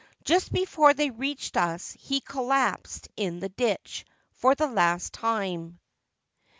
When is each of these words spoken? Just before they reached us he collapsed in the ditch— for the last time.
Just 0.23 0.51
before 0.51 0.95
they 0.95 1.11
reached 1.11 1.55
us 1.55 1.91
he 1.99 2.21
collapsed 2.21 3.07
in 3.17 3.39
the 3.39 3.49
ditch— 3.49 4.03
for 4.41 4.55
the 4.55 4.65
last 4.65 5.13
time. 5.13 5.79